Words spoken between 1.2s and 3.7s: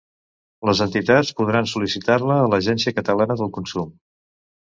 podran sol·licitar-la a l'Agència Catalana del